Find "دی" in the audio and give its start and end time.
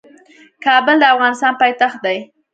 2.05-2.17